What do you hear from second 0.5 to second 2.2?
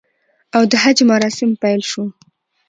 او د حج مراسم پیل شو